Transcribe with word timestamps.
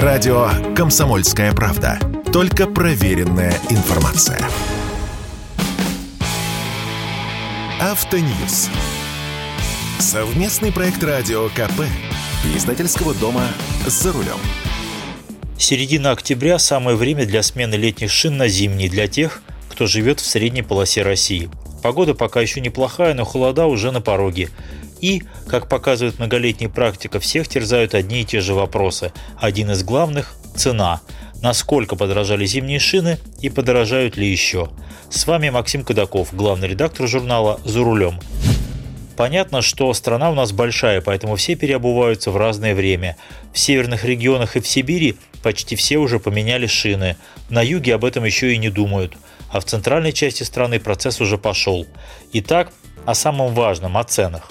Радио 0.00 0.48
«Комсомольская 0.74 1.52
правда». 1.52 1.98
Только 2.32 2.66
проверенная 2.66 3.52
информация. 3.68 4.40
Автоньюз. 7.78 8.70
Совместный 9.98 10.72
проект 10.72 11.04
радио 11.04 11.50
КП. 11.50 11.82
Издательского 12.56 13.12
дома 13.12 13.42
«За 13.86 14.14
рулем». 14.14 14.38
Середина 15.58 16.12
октября– 16.12 16.58
самое 16.58 16.96
время 16.96 17.26
для 17.26 17.42
смены 17.42 17.74
летних 17.74 18.10
шин 18.10 18.38
на 18.38 18.48
зимние 18.48 18.88
для 18.88 19.08
тех, 19.08 19.42
кто 19.68 19.86
живет 19.86 20.20
в 20.20 20.26
средней 20.26 20.62
полосе 20.62 21.02
России. 21.02 21.50
Погода 21.82 22.14
пока 22.14 22.40
еще 22.40 22.62
неплохая, 22.62 23.12
но 23.12 23.26
холода 23.26 23.66
уже 23.66 23.90
на 23.90 24.00
пороге. 24.00 24.48
И, 25.02 25.24
как 25.48 25.68
показывает 25.68 26.18
многолетняя 26.18 26.70
практика, 26.70 27.20
всех 27.20 27.48
терзают 27.48 27.94
одни 27.94 28.22
и 28.22 28.24
те 28.24 28.40
же 28.40 28.54
вопросы. 28.54 29.12
Один 29.36 29.72
из 29.72 29.82
главных– 29.82 30.34
цена. 30.56 31.00
Насколько 31.42 31.96
подорожали 31.96 32.46
зимние 32.46 32.78
шины 32.78 33.18
и 33.40 33.50
подорожают 33.50 34.16
ли 34.16 34.30
еще? 34.30 34.70
С 35.10 35.26
вами 35.26 35.50
Максим 35.50 35.82
Кадаков, 35.84 36.32
главный 36.32 36.68
редактор 36.68 37.08
журнала 37.08 37.60
«За 37.64 37.82
рулем». 37.82 38.20
Понятно, 39.16 39.60
что 39.60 39.92
страна 39.92 40.30
у 40.30 40.34
нас 40.34 40.52
большая, 40.52 41.00
поэтому 41.00 41.34
все 41.34 41.56
переобуваются 41.56 42.30
в 42.30 42.36
разное 42.36 42.74
время. 42.74 43.16
В 43.52 43.58
северных 43.58 44.04
регионах 44.04 44.56
и 44.56 44.60
в 44.60 44.68
Сибири 44.68 45.16
почти 45.42 45.74
все 45.74 45.98
уже 45.98 46.20
поменяли 46.20 46.66
шины. 46.66 47.16
На 47.50 47.60
юге 47.60 47.96
об 47.96 48.04
этом 48.04 48.24
еще 48.24 48.54
и 48.54 48.58
не 48.58 48.70
думают. 48.70 49.14
А 49.50 49.58
в 49.60 49.64
центральной 49.64 50.12
части 50.12 50.44
страны 50.44 50.78
процесс 50.78 51.20
уже 51.20 51.38
пошел. 51.38 51.86
Итак, 52.32 52.72
о 53.04 53.14
самом 53.14 53.52
важном, 53.52 53.98
о 53.98 54.04
ценах. 54.04 54.50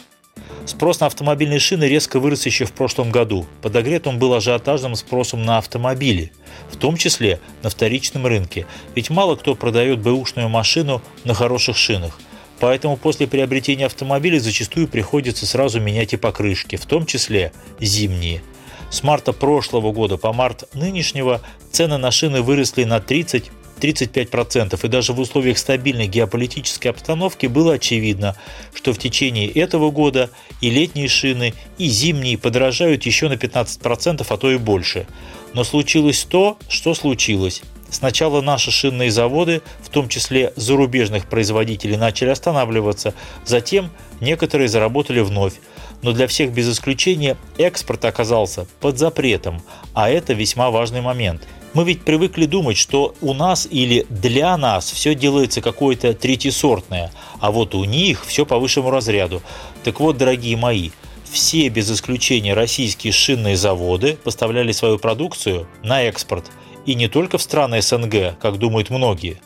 Спрос 0.66 1.00
на 1.00 1.08
автомобильные 1.08 1.60
шины 1.60 1.86
резко 1.86 2.20
вырос 2.20 2.46
еще 2.46 2.66
в 2.66 2.72
прошлом 2.72 3.12
году. 3.12 3.46
Подогрет 3.62 4.08
он 4.08 4.20
был 4.20 4.34
ажиотажным 4.34 4.96
спросом 4.96 5.44
на 5.44 5.58
автомобили, 5.58 6.32
в 6.70 6.78
том 6.78 6.98
числе 6.98 7.40
на 7.64 7.70
вторичном 7.70 8.28
рынке, 8.28 8.66
ведь 8.96 9.10
мало 9.10 9.36
кто 9.36 9.56
продает 9.56 10.00
бэушную 10.00 10.50
машину 10.50 11.02
на 11.24 11.34
хороших 11.34 11.78
шинах– 11.78 12.20
Поэтому 12.62 12.96
после 12.96 13.26
приобретения 13.26 13.88
автомобиля 13.88 14.40
зачастую 14.40 14.88
приходится 14.88 15.48
сразу 15.48 15.82
менять 15.82 16.14
и 16.14 16.18
покрышки, 16.18 16.76
в 16.76 16.86
том 16.86 17.08
числе 17.08 17.52
зимние. 17.80 18.44
С 18.92 19.02
марта 19.02 19.34
прошлого 19.34 19.92
года 19.92 20.18
по 20.18 20.32
март 20.32 20.70
нынешнего 20.76 21.42
цены 21.72 21.98
на 21.98 22.12
шины 22.12 22.44
выросли 22.44 22.84
на 22.84 23.00
30 23.00 23.50
35%, 23.82 24.80
и 24.82 24.88
даже 24.88 25.14
в 25.14 25.20
условиях 25.20 25.58
стабильной 25.58 26.08
геополитической 26.08 26.88
обстановки 26.88 27.48
было 27.48 27.74
очевидно, 27.74 28.36
что 28.74 28.94
в 28.94 28.98
течение 28.98 29.50
этого 29.50 29.92
года 29.92 30.30
и 30.62 30.70
летние 30.70 31.08
шины, 31.08 31.54
и 31.78 31.88
зимние 31.88 32.38
подорожают 32.38 33.04
еще 33.04 33.28
на 33.28 33.34
15%, 33.34 34.26
а 34.28 34.38
то 34.38 34.52
и 34.52 34.58
больше. 34.58 35.08
Но 35.54 35.64
случилось 35.64 36.24
то, 36.24 36.58
что 36.70 36.94
случилось. 36.94 37.62
Сначала 37.90 38.40
наши 38.40 38.72
шинные 38.72 39.12
заводы, 39.12 39.62
в 39.82 39.90
том 39.90 40.08
числе 40.08 40.54
зарубежных 40.56 41.26
производителей, 41.26 41.98
начали 41.98 42.30
останавливаться, 42.30 43.14
затем 43.46 43.90
некоторые 44.22 44.70
заработали 44.70 45.20
вновь. 45.20 45.56
Но 46.02 46.14
для 46.14 46.28
всех 46.28 46.52
без 46.52 46.72
исключения 46.72 47.38
экспорт 47.58 48.06
оказался 48.06 48.68
под 48.80 48.98
запретом, 48.98 49.62
а 49.94 50.10
это 50.10 50.34
весьма 50.34 50.72
важный 50.72 51.02
момент. 51.02 51.48
Мы 51.74 51.84
ведь 51.86 52.02
привыкли 52.02 52.46
думать, 52.46 52.78
что 52.78 53.16
у 53.22 53.34
нас 53.34 53.68
или 53.70 54.06
для 54.10 54.58
нас 54.58 54.92
все 54.92 55.16
делается 55.16 55.62
какое-то 55.62 56.14
третьесортное, 56.14 57.12
а 57.40 57.52
вот 57.52 57.76
у 57.76 57.86
них 57.86 58.26
все 58.26 58.46
по 58.46 58.60
высшему 58.60 58.90
разряду. 58.90 59.42
Так 59.84 60.00
вот, 60.00 60.18
дорогие 60.18 60.58
мои, 60.58 60.90
все 61.32 61.70
без 61.70 61.90
исключения 61.90 62.54
российские 62.54 63.14
шинные 63.14 63.56
заводы 63.56 64.18
поставляли 64.22 64.72
свою 64.74 65.00
продукцию 65.00 65.68
на 65.84 66.04
экспорт– 66.04 66.46
и 66.86 66.96
не 66.96 67.08
только 67.08 67.38
в 67.38 67.42
страны 67.42 67.82
СНГ, 67.82 68.40
как 68.40 68.58
думают 68.58 68.90
многие. 68.90 69.42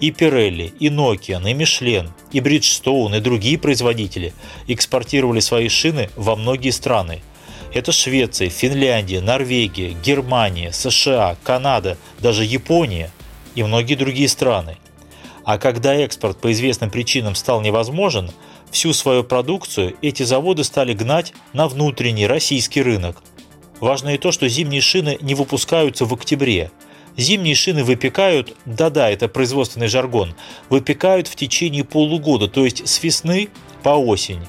И 0.00 0.10
Pirelli, 0.10 0.72
и 0.78 0.88
Nokian, 0.88 1.48
и 1.50 1.54
Michelin, 1.54 2.08
и 2.32 2.40
Bridgestone, 2.40 3.18
и 3.18 3.20
другие 3.20 3.58
производители 3.58 4.32
экспортировали 4.66 5.40
свои 5.40 5.68
шины 5.68 6.08
во 6.16 6.36
многие 6.36 6.70
страны. 6.70 7.22
Это 7.74 7.92
Швеция, 7.92 8.48
Финляндия, 8.48 9.20
Норвегия, 9.20 9.94
Германия, 10.02 10.72
США, 10.72 11.36
Канада, 11.44 11.98
даже 12.18 12.44
Япония 12.44 13.10
и 13.54 13.62
многие 13.62 13.94
другие 13.94 14.28
страны. 14.28 14.76
А 15.44 15.58
когда 15.58 15.94
экспорт 15.94 16.40
по 16.40 16.50
известным 16.52 16.90
причинам 16.90 17.34
стал 17.34 17.60
невозможен, 17.60 18.30
всю 18.70 18.92
свою 18.92 19.24
продукцию 19.24 19.96
эти 20.02 20.22
заводы 20.22 20.64
стали 20.64 20.94
гнать 20.94 21.32
на 21.52 21.68
внутренний 21.68 22.26
российский 22.26 22.82
рынок. 22.82 23.22
Важно 23.80 24.14
и 24.14 24.18
то, 24.18 24.32
что 24.32 24.48
зимние 24.48 24.80
шины 24.80 25.18
не 25.20 25.34
выпускаются 25.34 26.04
в 26.04 26.14
октябре, 26.14 26.70
Зимние 27.20 27.54
шины 27.54 27.84
выпекают, 27.84 28.56
да-да, 28.64 29.10
это 29.10 29.28
производственный 29.28 29.88
жаргон, 29.88 30.34
выпекают 30.70 31.28
в 31.28 31.36
течение 31.36 31.84
полугода, 31.84 32.48
то 32.48 32.64
есть 32.64 32.88
с 32.88 33.02
весны 33.02 33.50
по 33.82 33.90
осень. 33.90 34.40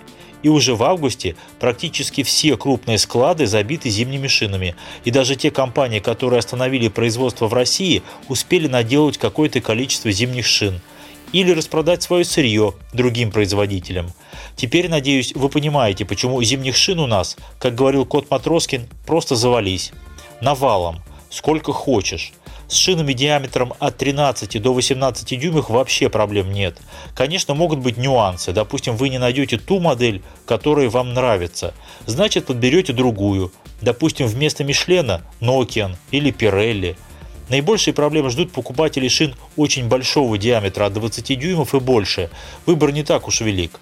И 0.42 0.48
уже 0.48 0.74
в 0.76 0.84
августе 0.84 1.36
практически 1.60 2.24
все 2.24 2.56
крупные 2.56 2.98
склады 2.98 3.46
забиты 3.46 3.90
зимними 3.90 4.28
шинами. 4.28 4.78
И 5.04 5.12
даже 5.12 5.36
те 5.36 5.52
компании, 5.52 6.00
которые 6.00 6.40
остановили 6.40 6.88
производство 6.88 7.48
в 7.48 7.54
России, 7.54 8.04
успели 8.30 8.68
наделать 8.68 9.18
какое-то 9.18 9.60
количество 9.60 10.10
зимних 10.10 10.46
шин. 10.46 10.80
Или 11.34 11.52
распродать 11.52 12.04
свое 12.04 12.24
сырье 12.24 12.74
другим 12.94 13.32
производителям. 13.32 14.14
Теперь, 14.56 14.88
надеюсь, 14.88 15.34
вы 15.36 15.50
понимаете, 15.50 16.06
почему 16.06 16.42
зимних 16.42 16.78
шин 16.78 17.02
у 17.02 17.06
нас, 17.06 17.36
как 17.60 17.76
говорил 17.76 18.06
кот 18.06 18.32
Матроскин, 18.32 18.88
просто 19.06 19.36
завались. 19.36 19.92
Навалом. 20.40 21.02
Сколько 21.30 21.74
хочешь. 21.74 22.32
С 22.72 22.76
шинами 22.76 23.12
диаметром 23.12 23.74
от 23.80 23.98
13 23.98 24.62
до 24.62 24.74
18 24.74 25.38
дюймов 25.38 25.70
вообще 25.70 26.08
проблем 26.08 26.54
нет. 26.54 26.78
Конечно, 27.14 27.54
могут 27.54 27.80
быть 27.80 27.98
нюансы. 27.98 28.54
Допустим, 28.54 28.96
вы 28.96 29.10
не 29.10 29.18
найдете 29.18 29.58
ту 29.58 29.82
модель, 29.82 30.22
которая 30.46 30.90
вам 30.90 31.14
нравится. 31.14 31.74
Значит, 32.06 32.46
подберете 32.46 32.94
другую. 32.94 33.52
Допустим, 33.82 34.26
вместо 34.26 34.64
Мишлена 34.64 35.22
Nokian 35.42 35.98
или 36.12 36.32
Pirelli. 36.32 36.96
Наибольшие 37.50 37.94
проблемы 37.94 38.30
ждут 38.30 38.54
покупателей 38.54 39.10
шин 39.10 39.36
очень 39.58 39.90
большого 39.90 40.38
диаметра, 40.38 40.86
от 40.86 40.94
20 40.94 41.38
дюймов 41.38 41.76
и 41.76 41.80
больше. 41.82 42.30
Выбор 42.66 42.94
не 42.94 43.04
так 43.04 43.28
уж 43.28 43.42
велик. 43.42 43.82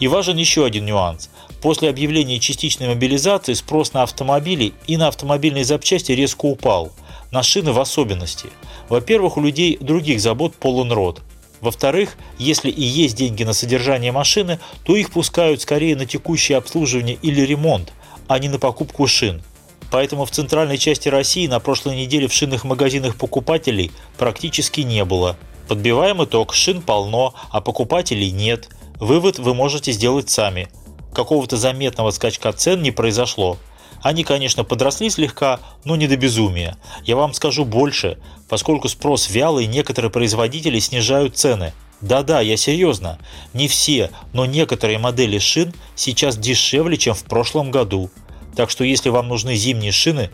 И 0.00 0.08
важен 0.08 0.38
еще 0.38 0.64
один 0.64 0.86
нюанс. 0.86 1.30
После 1.62 1.88
объявления 1.88 2.40
частичной 2.40 2.88
мобилизации 2.88 3.52
спрос 3.52 3.92
на 3.92 4.02
автомобили 4.02 4.72
и 4.88 4.96
на 4.96 5.06
автомобильные 5.06 5.64
запчасти 5.64 6.10
резко 6.10 6.46
упал– 6.46 6.90
на 7.34 7.42
шины 7.42 7.72
в 7.72 7.80
особенности. 7.80 8.46
Во-первых, 8.88 9.36
у 9.36 9.42
людей 9.42 9.76
других 9.80 10.20
забот 10.20 10.54
полон 10.54 10.92
рот. 10.92 11.20
Во-вторых, 11.60 12.16
если 12.38 12.70
и 12.70 12.82
есть 12.82 13.16
деньги 13.16 13.42
на 13.42 13.54
содержание 13.54 14.12
машины, 14.12 14.60
то 14.84 14.94
их 14.94 15.10
пускают 15.10 15.60
скорее 15.60 15.96
на 15.96 16.06
текущее 16.06 16.56
обслуживание 16.56 17.18
или 17.20 17.40
ремонт, 17.40 17.92
а 18.28 18.38
не 18.38 18.48
на 18.48 18.60
покупку 18.60 19.08
шин. 19.08 19.42
Поэтому 19.90 20.26
в 20.26 20.30
центральной 20.30 20.78
части 20.78 21.08
России 21.08 21.48
на 21.48 21.58
прошлой 21.58 21.96
неделе 21.96 22.28
в 22.28 22.32
шинных 22.32 22.62
магазинах 22.62 23.16
покупателей 23.16 23.90
практически 24.16 24.82
не 24.82 25.04
было. 25.04 25.36
Подбиваем 25.66 26.22
итог, 26.22 26.54
шин 26.54 26.82
полно, 26.82 27.34
а 27.50 27.60
покупателей 27.60 28.30
нет. 28.30 28.68
Вывод 29.00 29.38
вы 29.40 29.54
можете 29.54 29.90
сделать 29.90 30.30
сами. 30.30 30.68
Какого-то 31.12 31.56
заметного 31.56 32.10
скачка 32.12 32.52
цен 32.52 32.80
не 32.82 32.92
произошло. 32.92 33.58
Они, 34.04 34.22
конечно, 34.22 34.64
подросли 34.64 35.08
слегка, 35.08 35.60
но 35.84 35.96
не 35.96 36.06
до 36.06 36.18
безумия. 36.18 36.76
Я 37.04 37.16
вам 37.16 37.32
скажу 37.32 37.64
больше, 37.64 38.18
поскольку 38.50 38.90
спрос 38.90 39.30
вялый, 39.30 39.64
некоторые 39.64 40.10
производители 40.10 40.78
снижают 40.78 41.38
цены. 41.38 41.72
Да-да, 42.02 42.42
я 42.42 42.58
серьезно. 42.58 43.18
Не 43.54 43.66
все, 43.66 44.10
но 44.34 44.44
некоторые 44.44 44.98
модели 44.98 45.38
шин 45.38 45.72
сейчас 45.96 46.36
дешевле, 46.36 46.98
чем 46.98 47.14
в 47.14 47.24
прошлом 47.24 47.70
году. 47.70 48.10
Так 48.54 48.68
что 48.68 48.84
если 48.84 49.08
вам 49.08 49.28
нужны 49.28 49.56
зимние 49.56 49.90
шины, 49.90 50.28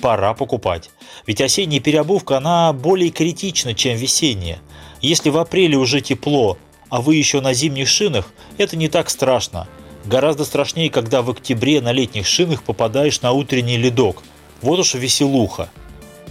пора 0.00 0.32
покупать. 0.32 0.88
Ведь 1.26 1.42
осенняя 1.42 1.82
переобувка, 1.82 2.38
она 2.38 2.72
более 2.72 3.10
критична, 3.10 3.74
чем 3.74 3.98
весенняя. 3.98 4.60
Если 5.02 5.28
в 5.28 5.36
апреле 5.36 5.76
уже 5.76 6.00
тепло, 6.00 6.56
а 6.88 7.02
вы 7.02 7.16
еще 7.16 7.42
на 7.42 7.52
зимних 7.52 7.88
шинах, 7.88 8.32
это 8.56 8.78
не 8.78 8.88
так 8.88 9.10
страшно. 9.10 9.68
Гораздо 10.04 10.44
страшнее, 10.44 10.90
когда 10.90 11.22
в 11.22 11.30
октябре 11.30 11.80
на 11.80 11.92
летних 11.92 12.26
шинах 12.26 12.62
попадаешь 12.62 13.20
на 13.20 13.32
утренний 13.32 13.76
ледок. 13.76 14.22
Вот 14.62 14.78
уж 14.78 14.94
веселуха. 14.94 15.70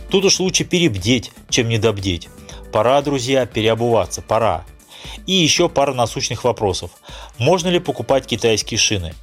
Тут 0.09 0.25
уж 0.25 0.39
лучше 0.39 0.63
перебдеть, 0.63 1.31
чем 1.49 1.69
недобдеть. 1.69 2.29
Пора, 2.71 3.01
друзья, 3.01 3.45
переобуваться, 3.45 4.21
пора. 4.21 4.65
И 5.25 5.33
еще 5.33 5.69
пара 5.69 5.93
насущных 5.93 6.43
вопросов. 6.43 6.91
Можно 7.37 7.69
ли 7.69 7.79
покупать 7.79 8.25
китайские 8.25 8.77
шины? 8.77 9.13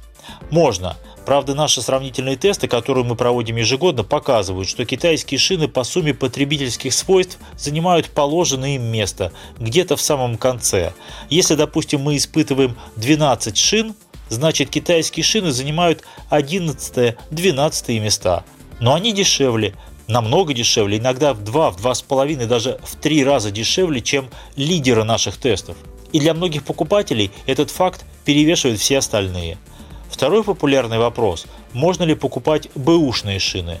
Можно. 0.49 0.97
Правда, 1.25 1.55
наши 1.55 1.81
сравнительные 1.81 2.37
тесты, 2.37 2.69
которые 2.69 3.03
мы 3.03 3.17
проводим 3.17 3.57
ежегодно, 3.57 4.05
показывают, 4.05 4.69
что 4.69 4.85
китайские 4.85 5.37
шины 5.37 5.67
по 5.67 5.83
сумме 5.83 6.13
потребительских 6.13 6.93
свойств 6.93 7.37
занимают 7.57 8.09
положенное 8.09 8.75
им 8.75 8.83
место, 8.83 9.33
где-то 9.59 9.97
в 9.97 10.01
самом 10.01 10.37
конце. 10.37 10.93
Если, 11.29 11.55
допустим, 11.55 11.99
мы 11.99 12.15
испытываем 12.15 12.77
12 12.95 13.57
шин, 13.57 13.93
значит 14.29 14.69
китайские 14.69 15.23
шины 15.23 15.51
занимают 15.51 16.03
11-12 16.31 17.99
места. 17.99 18.43
Но 18.79 18.93
они 18.93 19.11
дешевле, 19.13 19.75
намного 20.07 20.53
дешевле, 20.53 20.97
иногда 20.97 21.33
в 21.33 21.43
2, 21.43 21.71
в 21.71 21.77
2,5, 21.77 22.45
даже 22.45 22.79
в 22.83 22.95
3 22.95 23.23
раза 23.23 23.51
дешевле, 23.51 24.01
чем 24.01 24.29
лидеры 24.55 25.03
наших 25.03 25.37
тестов. 25.37 25.77
И 26.11 26.19
для 26.19 26.33
многих 26.33 26.63
покупателей 26.63 27.31
этот 27.45 27.69
факт 27.71 28.05
перевешивает 28.25 28.79
все 28.79 28.99
остальные. 28.99 29.57
Второй 30.09 30.43
популярный 30.43 30.99
вопрос– 30.99 31.45
можно 31.73 32.03
ли 32.03 32.15
покупать 32.15 32.69
бэушные 32.75 33.39
шины? 33.39 33.79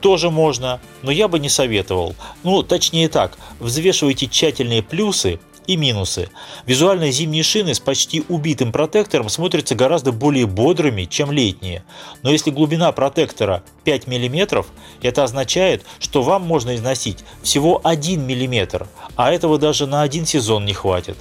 Тоже 0.00 0.30
можно, 0.30 0.80
но 1.02 1.10
я 1.10 1.26
бы 1.28 1.38
не 1.38 1.48
советовал. 1.48 2.14
Ну, 2.42 2.62
точнее 2.62 3.08
так, 3.08 3.38
взвешивайте 3.58 4.28
тщательные 4.28 4.82
плюсы 4.82 5.40
и 5.66 5.76
минусы. 5.76 6.28
Визуальные 6.66 7.12
зимние 7.12 7.42
шины 7.42 7.74
с 7.74 7.80
почти 7.80 8.24
убитым 8.28 8.72
протектором 8.72 9.28
смотрятся 9.28 9.74
гораздо 9.74 10.12
более 10.12 10.46
бодрыми, 10.46 11.04
чем 11.04 11.32
летние. 11.32 11.84
Но 12.22 12.30
если 12.30 12.50
глубина 12.50 12.92
протектора 12.92 13.62
5 13.84 14.06
мм, 14.06 14.64
это 15.02 15.24
означает, 15.24 15.84
что 15.98 16.22
вам 16.22 16.42
можно 16.42 16.74
износить 16.74 17.24
всего 17.42 17.80
1 17.82 18.20
мм, 18.20 18.86
а 19.16 19.32
этого 19.32 19.58
даже 19.58 19.86
на 19.86 20.02
один 20.02 20.26
сезон 20.26 20.64
не 20.64 20.74
хватит. 20.74 21.16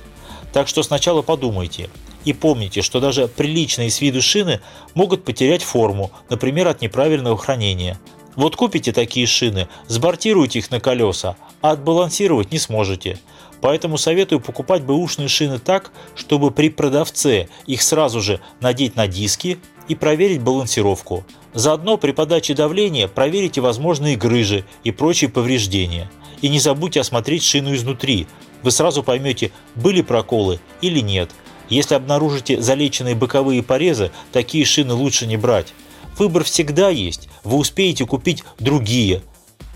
Так 0.52 0.68
что 0.68 0.84
сначала 0.84 1.22
подумайте. 1.22 1.90
И 2.26 2.32
помните, 2.32 2.82
что 2.82 3.00
даже 3.00 3.28
приличные 3.28 3.90
с 3.90 4.00
виду 4.00 4.22
шины 4.22 4.62
могут 4.94 5.26
потерять 5.26 5.64
форму, 5.64 6.12
например, 6.30 6.68
от 6.70 6.82
неправильного 6.82 7.38
хранения. 7.38 8.00
Вот 8.36 8.56
купите 8.56 8.94
такие 8.94 9.28
шины, 9.28 9.68
сбортируйте 9.88 10.60
их 10.60 10.72
на 10.72 10.80
колеса, 10.80 11.36
а 11.62 11.72
отбалансировать 11.72 12.52
не 12.52 12.60
сможете– 12.60 13.20
Поэтому 13.64 13.98
советую 13.98 14.42
покупать 14.42 14.84
бэушные 14.84 15.30
шины 15.30 15.58
так, 15.58 15.94
чтобы 16.16 16.52
при 16.52 16.68
продавце 16.68 17.48
их 17.66 17.82
сразу 17.82 18.20
же 18.20 18.42
надеть 18.60 18.98
на 18.98 19.08
диски 19.08 19.58
и 19.88 19.96
проверить 19.96 20.42
балансировку. 20.42 21.24
Заодно 21.54 21.96
при 21.96 22.12
подаче 22.12 22.56
давления 22.56 23.08
проверите 23.08 23.62
возможные 23.62 24.18
грыжи 24.18 24.66
и 24.84 24.92
прочие 24.92 25.30
повреждения. 25.30 26.12
И 26.42 26.50
не 26.50 26.60
забудьте 26.60 27.00
осмотреть 27.00 27.46
шину 27.46 27.74
изнутри. 27.74 28.28
Вы 28.64 28.72
сразу 28.72 29.02
поймете, 29.02 29.54
были 29.76 30.02
проколы 30.02 30.60
или 30.82 31.00
нет. 31.00 31.32
Если 31.70 31.96
обнаружите 31.96 32.62
залеченные 32.62 33.16
боковые 33.16 33.64
порезы, 33.64 34.12
такие 34.34 34.66
шины 34.66 34.94
лучше 34.94 35.26
не 35.26 35.38
брать. 35.38 35.74
Выбор 36.18 36.44
всегда 36.44 36.90
есть, 36.90 37.30
вы 37.46 37.56
успеете 37.56 38.06
купить 38.06 38.44
другие. 38.60 39.22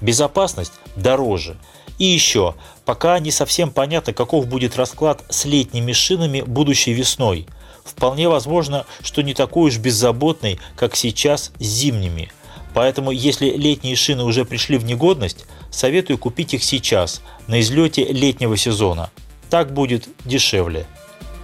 Безопасность 0.01 0.73
дороже. 0.97 1.55
И 1.99 2.05
еще, 2.05 2.53
пока 2.87 3.19
не 3.19 3.31
совсем 3.31 3.69
понятно, 3.69 4.13
каков 4.13 4.47
будет 4.47 4.77
расклад 4.77 5.21
с 5.27 5.43
летними 5.43 5.91
шинами 5.91 6.39
будущей 6.39 6.93
весной. 6.93 7.45
Вполне 7.83 8.29
возможно, 8.29 8.85
что 9.03 9.21
не 9.21 9.33
такой 9.33 9.67
уж 9.67 9.77
беззаботный, 9.77 10.57
как 10.77 10.95
сейчас 10.95 11.51
с 11.59 11.65
зимними. 11.65 12.31
Поэтому, 12.73 13.11
если 13.11 13.49
летние 13.49 13.97
шины 13.97 14.23
уже 14.23 14.45
пришли 14.45 14.77
в 14.77 14.85
негодность, 14.85 15.45
советую 15.69 16.17
купить 16.17 16.53
их 16.53 16.63
сейчас, 16.63 17.21
на 17.47 17.59
излете 17.59 18.05
летнего 18.05 18.55
сезона. 18.55 19.09
Так 19.49 19.73
будет 19.73 20.07
дешевле. 20.23 20.87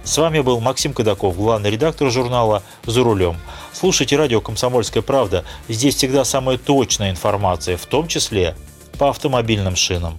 С 0.02 0.16
вами 0.16 0.40
был 0.40 0.60
Максим 0.60 0.94
Кадаков, 0.94 1.36
главный 1.36 1.70
редактор 1.70 2.10
журнала 2.10 2.62
«За 2.86 3.02
рулем». 3.02 3.36
Слушайте 3.74 4.16
радио 4.16 4.40
«Комсомольская 4.40 5.02
правда». 5.02 5.44
Здесь 5.68 5.96
всегда 5.96 6.24
самая 6.24 6.56
точная 6.56 7.10
информация, 7.10 7.76
в 7.76 7.84
том 7.84 8.08
числе 8.08 8.56
по 8.98 9.10
автомобильным 9.10 9.76
шинам. 9.76 10.18